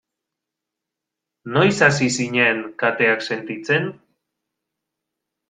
Noiz 1.57 1.75
hasi 1.87 2.07
zinen 2.15 2.63
kateak 2.81 3.27
sentitzen? 3.29 3.87